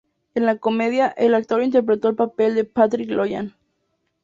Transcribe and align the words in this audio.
En 0.33 0.47
la 0.47 0.57
comedia, 0.57 1.09
el 1.09 1.35
actor 1.35 1.61
interpretó 1.61 2.09
el 2.09 2.15
papel 2.15 2.55
de 2.55 2.63
Patrick 2.63 3.11
Logan. 3.11 3.55